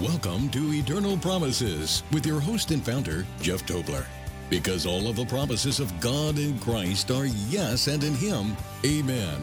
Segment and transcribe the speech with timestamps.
[0.00, 4.06] Welcome to Eternal Promises with your host and founder, Jeff Tobler.
[4.48, 9.36] Because all of the promises of God in Christ are yes, and in Him, amen.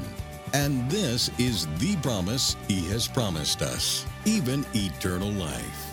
[0.53, 5.85] And this is the promise He has promised us, even eternal life.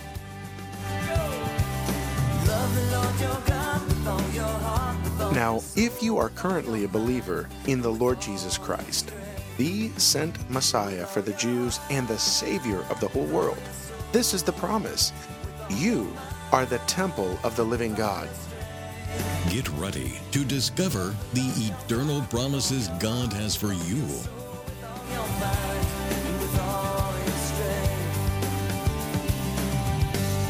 [5.32, 9.12] Now, if you are currently a believer in the Lord Jesus Christ,
[9.58, 13.62] the sent Messiah for the Jews and the Savior of the whole world,
[14.16, 15.12] this is the promise.
[15.68, 16.10] You
[16.50, 18.30] are the temple of the living God.
[19.50, 24.06] Get ready to discover the eternal promises God has for you.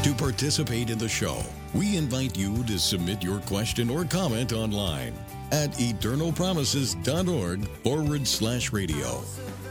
[0.03, 1.41] To participate in the show,
[1.73, 5.13] we invite you to submit your question or comment online
[5.51, 9.21] at eternalpromises.org forward slash radio.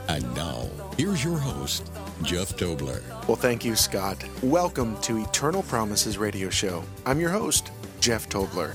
[0.08, 0.68] And now,
[0.98, 1.90] here's your host,
[2.22, 3.02] Jeff Tobler.
[3.28, 4.24] Well, thank you, Scott.
[4.42, 6.82] Welcome to Eternal Promises Radio Show.
[7.04, 8.74] I'm your host, Jeff Tobler.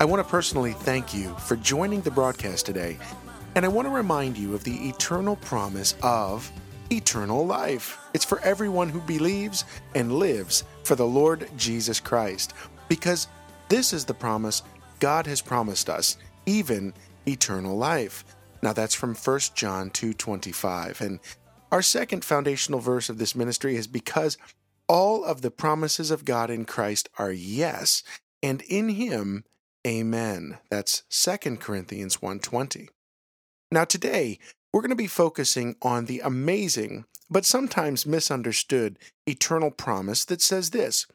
[0.00, 2.98] I want to personally thank you for joining the broadcast today,
[3.54, 6.50] and I want to remind you of the eternal promise of
[6.90, 7.98] eternal life.
[8.14, 12.52] It's for everyone who believes and lives for the Lord Jesus Christ,
[12.88, 13.28] because
[13.68, 14.62] this is the promise
[14.98, 16.92] God has promised us, even
[17.26, 18.24] eternal life.
[18.60, 21.00] Now that's from 1 John 2:25.
[21.00, 21.20] And
[21.72, 24.36] our second foundational verse of this ministry is because
[24.88, 28.02] all of the promises of God in Christ are yes,
[28.42, 29.44] and in him
[29.86, 30.58] amen.
[30.70, 32.90] That's 2 Corinthians 1:20.
[33.70, 34.38] Now today,
[34.72, 40.70] we're going to be focusing on the amazing, but sometimes misunderstood, eternal promise that says
[40.70, 41.06] this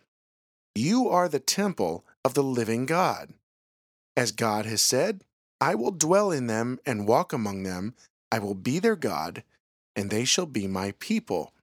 [0.74, 3.36] You are the temple of the living God.
[4.16, 5.24] As God has said,
[5.62, 7.94] I will dwell in them and walk among them,
[8.32, 9.44] I will be their God,
[9.98, 11.54] and they shall be my people.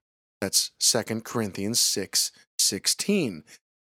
[0.41, 3.43] That's 2 Corinthians 6 16.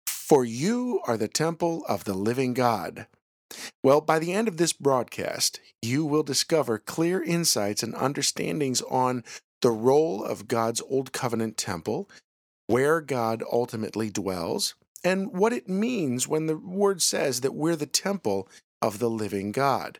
[0.06, 3.06] For you are the temple of the living God.
[3.82, 9.24] Well, by the end of this broadcast, you will discover clear insights and understandings on
[9.62, 12.08] the role of God's Old Covenant temple,
[12.66, 17.86] where God ultimately dwells, and what it means when the word says that we're the
[17.86, 18.48] temple
[18.82, 19.98] of the living God.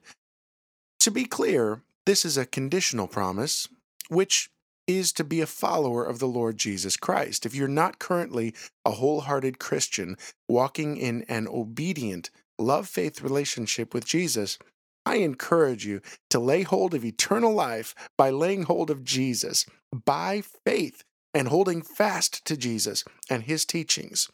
[1.00, 3.68] To be clear, this is a conditional promise,
[4.08, 4.50] which
[4.86, 7.44] is to be a follower of the Lord Jesus Christ.
[7.44, 8.54] If you're not currently
[8.84, 10.16] a wholehearted Christian
[10.48, 14.58] walking in an obedient, love faith relationship with Jesus,
[15.04, 20.42] I encourage you to lay hold of eternal life by laying hold of Jesus by
[20.64, 21.04] faith
[21.34, 24.30] and holding fast to Jesus and his teachings.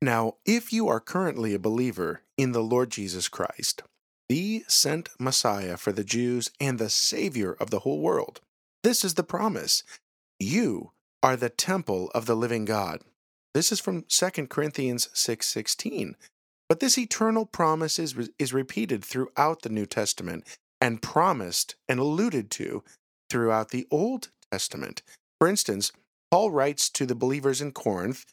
[0.00, 3.82] Now, if you are currently a believer in the Lord Jesus Christ,
[4.28, 8.40] the sent Messiah for the Jews and the Savior of the whole world,
[8.88, 9.82] this is the promise.
[10.40, 13.02] You are the temple of the living God.
[13.52, 16.16] This is from 2 Corinthians 6:16.
[16.70, 20.46] But this eternal promise is, is repeated throughout the New Testament
[20.80, 22.82] and promised and alluded to
[23.28, 25.02] throughout the Old Testament.
[25.38, 25.92] For instance,
[26.30, 28.24] Paul writes to the believers in Corinth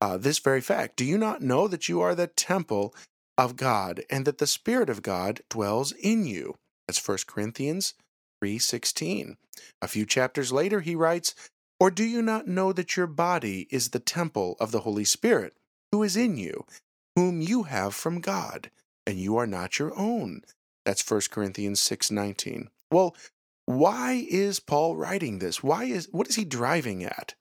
[0.00, 2.94] uh, this very fact Do you not know that you are the temple
[3.36, 6.54] of God and that the Spirit of God dwells in you?
[6.86, 7.94] That's 1 Corinthians
[8.40, 9.36] 3:16.
[9.80, 11.34] A few chapters later he writes,
[11.80, 15.56] "Or do you not know that your body is the temple of the Holy Spirit,
[15.92, 16.66] who is in you,
[17.14, 18.70] whom you have from God,
[19.06, 20.42] and you are not your own?"
[20.84, 22.70] That's 1 Corinthians 6:19.
[22.90, 23.16] Well,
[23.64, 25.62] why is Paul writing this?
[25.62, 27.34] Why is what is he driving at?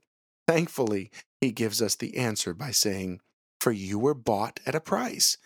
[0.47, 3.21] Thankfully, he gives us the answer by saying,
[3.59, 5.37] "For you were bought at a price.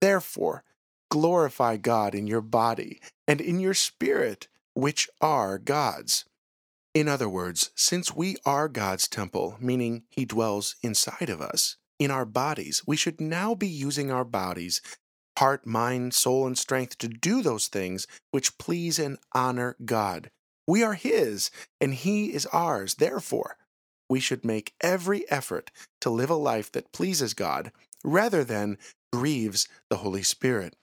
[0.00, 0.64] Therefore,
[1.10, 4.46] glorify God in your body and in your spirit,
[4.78, 6.24] which are God's."
[6.94, 12.10] In other words, since we are God's temple, meaning he dwells inside of us, in
[12.10, 14.80] our bodies, we should now be using our bodies
[15.38, 20.30] heart, mind, soul, and strength to do those things which please and honor God.
[20.66, 21.50] We are His,
[21.80, 22.94] and He is ours.
[22.94, 23.56] Therefore,
[24.10, 25.70] we should make every effort
[26.00, 27.70] to live a life that pleases God
[28.04, 28.78] rather than
[29.12, 30.74] grieves the Holy Spirit.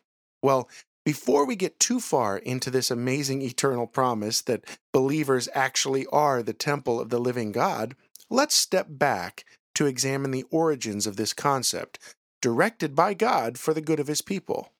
[0.41, 0.69] Well,
[1.05, 6.53] before we get too far into this amazing eternal promise that believers actually are the
[6.53, 7.95] temple of the living God,
[8.29, 11.99] let's step back to examine the origins of this concept
[12.41, 14.71] directed by God for the good of his people.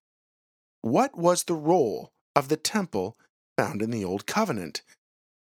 [0.81, 3.18] What was the role of the temple
[3.57, 4.81] found in the Old Covenant?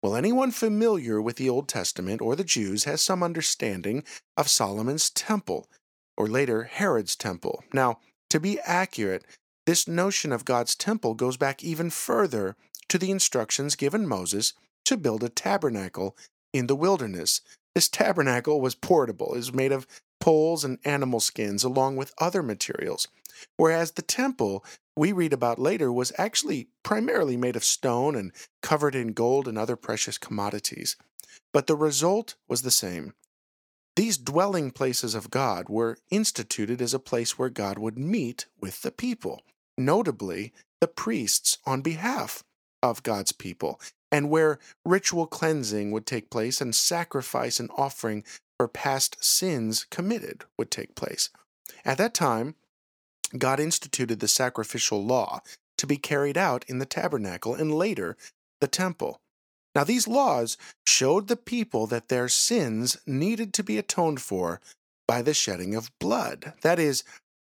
[0.04, 4.04] Well, anyone familiar with the Old Testament or the Jews has some understanding
[4.38, 5.68] of Solomon's temple,
[6.16, 7.64] or later Herod's temple.
[7.74, 8.00] Now,
[8.30, 9.26] to be accurate,
[9.66, 12.56] this notion of God's temple goes back even further
[12.90, 14.54] to the instructions given Moses
[14.86, 16.16] to build a tabernacle
[16.54, 17.42] in the wilderness,
[17.74, 19.88] this tabernacle was portable, it was made of
[20.22, 23.08] poles and animal skins along with other materials,
[23.58, 24.64] whereas the temple
[24.96, 29.58] we read about later was actually primarily made of stone and covered in gold and
[29.58, 30.96] other precious commodities.
[31.52, 33.14] But the result was the same.
[33.98, 38.82] These dwelling places of God were instituted as a place where God would meet with
[38.82, 39.44] the people,
[39.78, 42.44] notably the priests on behalf
[42.84, 43.80] of God's people,
[44.12, 48.24] and where ritual cleansing would take place and sacrifice and offering
[48.58, 51.30] for past sins committed would take place.
[51.84, 52.56] At that time,
[53.38, 55.42] God instituted the sacrificial law
[55.78, 58.16] to be carried out in the tabernacle and later
[58.62, 59.20] the temple.
[59.74, 64.62] Now, these laws showed the people that their sins needed to be atoned for
[65.08, 66.54] by the shedding of blood.
[66.62, 67.04] That is,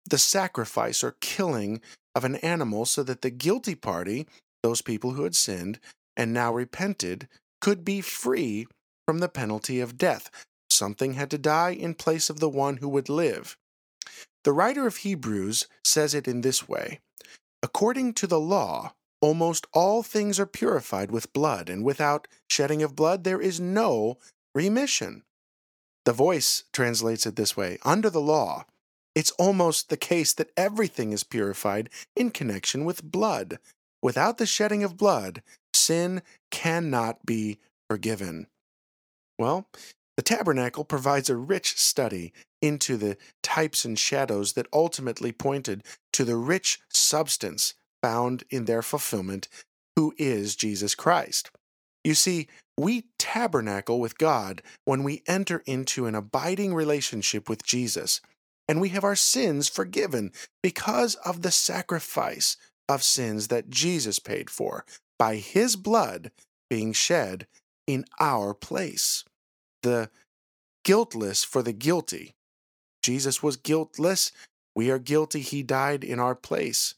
[0.09, 1.81] the sacrifice or killing
[2.15, 4.27] of an animal so that the guilty party,
[4.63, 5.79] those people who had sinned
[6.15, 7.27] and now repented,
[7.61, 8.67] could be free
[9.07, 10.29] from the penalty of death.
[10.69, 13.57] Something had to die in place of the one who would live.
[14.43, 16.99] The writer of Hebrews says it in this way
[17.63, 22.95] According to the law, almost all things are purified with blood, and without shedding of
[22.95, 24.17] blood there is no
[24.55, 25.23] remission.
[26.05, 28.65] The voice translates it this way Under the law,
[29.15, 33.59] it's almost the case that everything is purified in connection with blood.
[34.01, 35.41] Without the shedding of blood,
[35.73, 37.59] sin cannot be
[37.89, 38.47] forgiven.
[39.37, 39.67] Well,
[40.17, 46.23] the tabernacle provides a rich study into the types and shadows that ultimately pointed to
[46.23, 49.47] the rich substance found in their fulfillment,
[49.95, 51.51] who is Jesus Christ.
[52.03, 52.47] You see,
[52.77, 58.21] we tabernacle with God when we enter into an abiding relationship with Jesus,
[58.67, 60.31] and we have our sins forgiven
[60.61, 64.85] because of the sacrifice of sins that Jesus paid for
[65.17, 66.31] by his blood
[66.69, 67.47] being shed
[67.87, 69.23] in our place.
[69.83, 70.09] The
[70.83, 72.33] guiltless for the guilty.
[73.03, 74.31] Jesus was guiltless.
[74.75, 75.41] We are guilty.
[75.41, 76.95] He died in our place.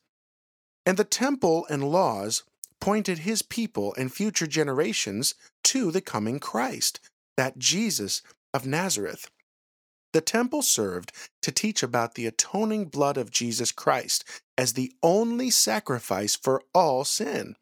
[0.85, 2.43] And the temple and laws
[2.79, 6.99] pointed his people and future generations to the coming Christ,
[7.37, 8.21] that Jesus
[8.53, 9.29] of Nazareth.
[10.13, 11.11] The temple served
[11.41, 14.23] to teach about the atoning blood of Jesus Christ
[14.57, 17.55] as the only sacrifice for all sin.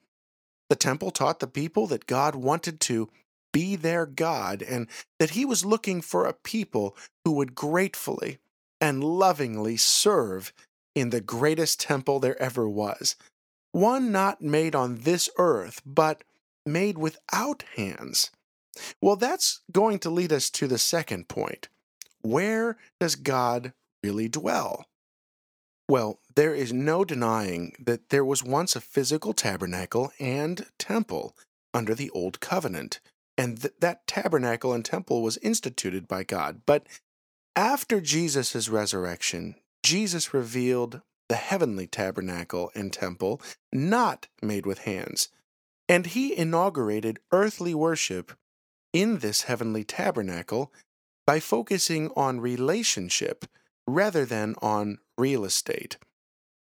[0.69, 3.09] The temple taught the people that God wanted to
[3.53, 4.87] be their God and
[5.19, 6.95] that he was looking for a people
[7.25, 8.39] who would gratefully
[8.79, 10.53] and lovingly serve
[10.95, 13.15] in the greatest temple there ever was,
[13.71, 16.23] one not made on this earth, but
[16.65, 18.31] made without hands.
[19.01, 21.69] Well, that's going to lead us to the second point.
[22.21, 23.73] Where does God
[24.03, 24.85] really dwell?
[25.87, 31.35] Well, there is no denying that there was once a physical tabernacle and temple
[31.73, 32.99] under the Old Covenant,
[33.37, 36.61] and th- that tabernacle and temple was instituted by God.
[36.65, 36.87] But
[37.55, 43.41] after Jesus' resurrection, Jesus revealed the heavenly tabernacle and temple,
[43.73, 45.29] not made with hands,
[45.89, 48.33] and he inaugurated earthly worship
[48.93, 50.71] in this heavenly tabernacle
[51.31, 53.45] by focusing on relationship
[53.87, 55.95] rather than on real estate.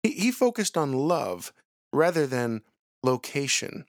[0.02, 1.54] He, focused on love
[1.94, 2.64] rather than
[3.04, 3.86] location.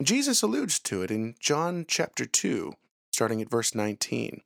[0.00, 2.74] Jesus alludes to it in John chapter 2,
[3.10, 4.42] starting at verse 19.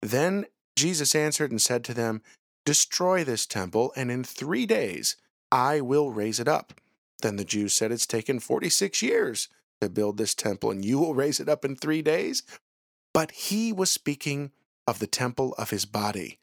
[0.00, 0.46] Then
[0.76, 2.22] Jesus answered and said to them,
[2.64, 5.16] Destroy this temple, and in three days
[5.50, 6.72] I will raise it up.
[7.20, 9.48] Then the Jews said, It's taken 46 years
[9.80, 12.44] to build this temple, and you will raise it up in three days?
[13.12, 14.52] But he was speaking
[14.88, 16.38] of the temple of his body.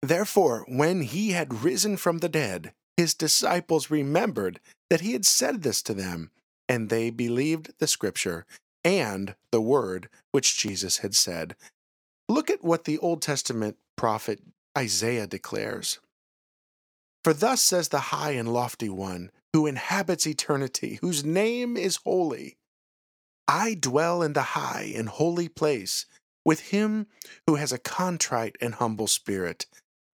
[0.00, 5.62] Therefore, when he had risen from the dead, his disciples remembered that he had said
[5.62, 6.30] this to them
[6.68, 8.46] and they believed the scripture
[8.82, 11.54] and the word which Jesus had said.
[12.28, 14.40] Look at what the Old Testament prophet
[14.76, 15.98] Isaiah declares.
[17.22, 22.56] For thus says the high and lofty one, who inhabits eternity, whose name is holy.
[23.48, 26.06] I dwell in the high and holy place
[26.46, 27.08] with him
[27.48, 29.66] who has a contrite and humble spirit,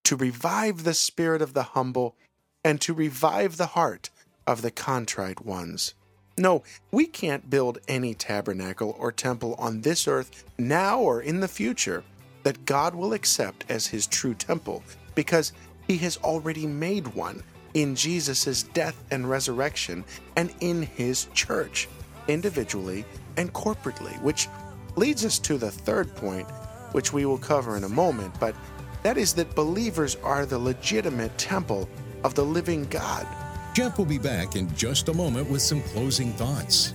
[0.02, 2.16] to revive the spirit of the humble
[2.64, 4.08] and to revive the heart
[4.46, 5.92] of the contrite ones.
[6.38, 11.48] No, we can't build any tabernacle or temple on this earth now or in the
[11.48, 12.02] future
[12.44, 14.82] that God will accept as his true temple
[15.14, 15.52] because
[15.86, 17.42] he has already made one
[17.74, 20.02] in Jesus' death and resurrection
[20.36, 21.88] and in his church,
[22.26, 23.04] individually
[23.36, 24.48] and corporately, which
[24.96, 26.48] leads us to the third point,
[26.92, 28.54] which we will cover in a moment, but
[29.02, 31.88] that is that believers are the legitimate temple
[32.24, 33.26] of the living God.
[33.74, 36.92] Jeff will be back in just a moment with some closing thoughts.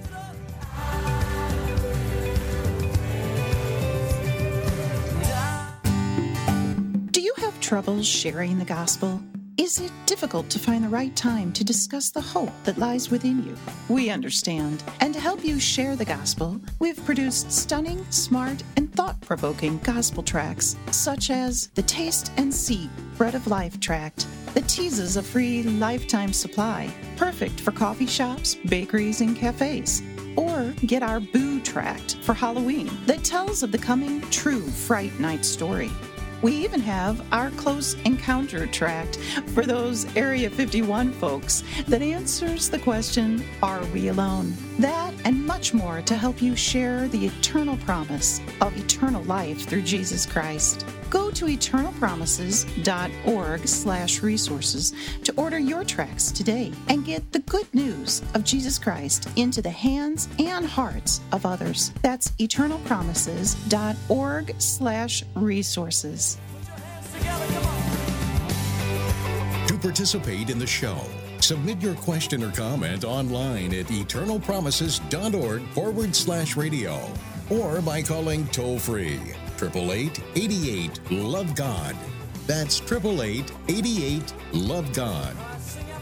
[7.11, 9.21] Do you have trouble sharing the gospel?
[9.57, 13.43] Is it difficult to find the right time to discuss the hope that lies within
[13.43, 13.55] you?
[13.89, 14.83] We understand.
[14.99, 20.21] And to help you share the gospel, we've produced stunning, smart, and thought provoking gospel
[20.21, 22.87] tracts, such as the Taste and See
[23.17, 29.21] Bread of Life tract that teases a free lifetime supply, perfect for coffee shops, bakeries,
[29.21, 30.03] and cafes.
[30.35, 35.43] Or get our Boo tract for Halloween that tells of the coming true Fright Night
[35.43, 35.89] story.
[36.41, 39.17] We even have our Close Encounter tract
[39.53, 44.53] for those Area 51 folks that answers the question Are we alone?
[44.77, 49.82] That and much more to help you share the eternal promise of eternal life through
[49.82, 50.86] Jesus Christ.
[51.09, 58.21] Go to eternalpromises.org slash resources to order your tracks today and get the good news
[58.33, 61.93] of Jesus Christ into the hands and hearts of others.
[62.01, 66.37] That's eternalpromises.org slash resources.
[69.67, 70.99] To participate in the show,
[71.39, 77.09] submit your question or comment online at eternalpromises.org forward slash radio
[77.49, 79.19] or by calling toll free
[79.63, 81.95] 888 Love God.
[82.45, 85.35] That's 888 Love God.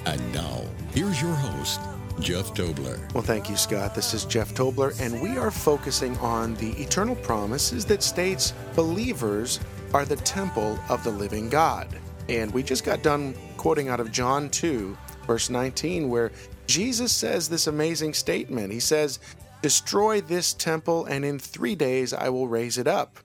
[0.06, 0.62] And now,
[0.94, 1.80] here's your host,
[2.20, 3.14] Jeff Tobler.
[3.14, 3.96] Well, thank you, Scott.
[3.96, 9.60] This is Jeff Tobler, and we are focusing on the eternal promises that states believers
[9.94, 11.88] are the temple of the living God.
[12.30, 16.32] And we just got done quoting out of John 2, verse 19, where
[16.68, 18.72] Jesus says this amazing statement.
[18.72, 19.20] He says,
[19.62, 23.18] Destroy this temple, and in three days I will raise it up.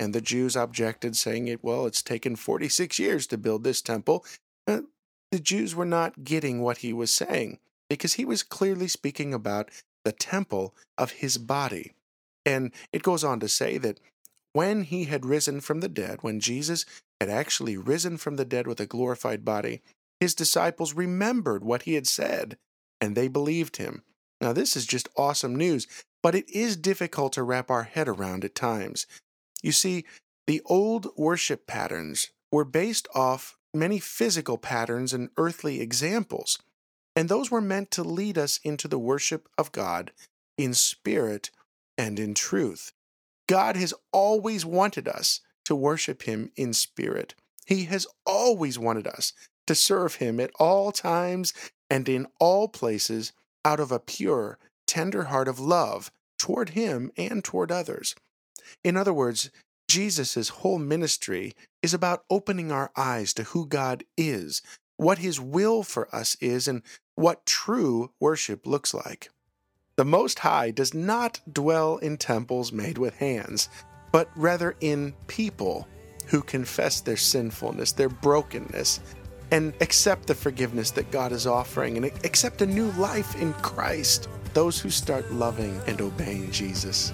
[0.00, 4.24] And the Jews objected, saying, "It well, it's taken 46 years to build this temple.
[4.66, 4.82] Uh,
[5.30, 9.70] the Jews were not getting what he was saying because he was clearly speaking about
[10.04, 11.94] the temple of his body.
[12.46, 14.00] And it goes on to say that
[14.52, 16.86] when he had risen from the dead, when Jesus
[17.20, 19.82] had actually risen from the dead with a glorified body,
[20.20, 22.56] his disciples remembered what he had said
[23.00, 24.02] and they believed him.
[24.40, 25.86] Now, this is just awesome news,
[26.22, 29.06] but it is difficult to wrap our head around at times.
[29.62, 30.04] You see,
[30.46, 36.58] the old worship patterns were based off many physical patterns and earthly examples,
[37.14, 40.12] and those were meant to lead us into the worship of God
[40.56, 41.50] in spirit
[41.96, 42.92] and in truth.
[43.48, 47.34] God has always wanted us to worship Him in spirit.
[47.66, 49.32] He has always wanted us
[49.66, 51.52] to serve Him at all times
[51.90, 53.32] and in all places
[53.64, 58.14] out of a pure, tender heart of love toward Him and toward others.
[58.84, 59.50] In other words,
[59.88, 64.62] Jesus' whole ministry is about opening our eyes to who God is,
[64.96, 66.82] what His will for us is, and
[67.14, 69.30] what true worship looks like.
[69.96, 73.68] The Most High does not dwell in temples made with hands,
[74.12, 75.88] but rather in people
[76.26, 79.00] who confess their sinfulness, their brokenness,
[79.50, 84.28] and accept the forgiveness that God is offering and accept a new life in Christ.
[84.54, 87.12] Those who start loving and obeying Jesus.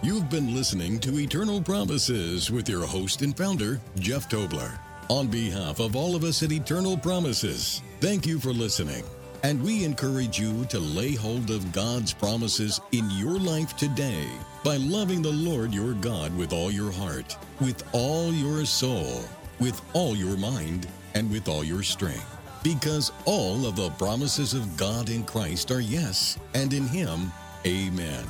[0.00, 4.78] You've been listening to Eternal Promises with your host and founder, Jeff Tobler.
[5.08, 9.02] On behalf of all of us at Eternal Promises, thank you for listening.
[9.42, 14.28] And we encourage you to lay hold of God's promises in your life today
[14.62, 19.24] by loving the Lord your God with all your heart, with all your soul,
[19.58, 22.38] with all your mind, and with all your strength.
[22.62, 27.32] Because all of the promises of God in Christ are yes, and in Him,
[27.66, 28.24] amen.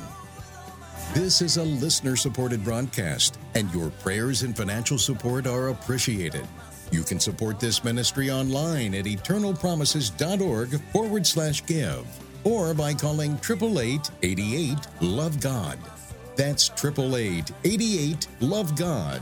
[1.13, 6.47] This is a listener supported broadcast, and your prayers and financial support are appreciated.
[6.91, 12.05] You can support this ministry online at eternalpromises.org forward slash give
[12.43, 15.79] or by calling 888 88 Love God.
[16.35, 19.21] That's 888 88 Love God.